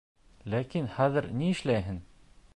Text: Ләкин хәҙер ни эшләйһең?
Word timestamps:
Ләкин 0.53 0.89
хәҙер 0.95 1.29
ни 1.43 1.53
эшләйһең? 1.59 2.03